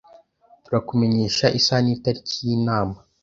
Turakumenyesha 0.63 1.45
isaha 1.59 1.81
nitariki 1.83 2.37
yinama 2.47 2.97